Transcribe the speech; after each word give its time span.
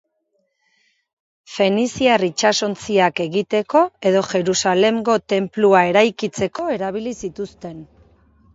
Feniziar 1.55 2.25
itsasontziak 2.27 3.21
egiteko 3.27 3.83
edo 4.13 4.25
Jerusalemgo 4.31 5.19
tenplua 5.37 5.85
eraikitzeko 5.93 6.69
erabili 6.79 7.17
zituzten. 7.25 7.89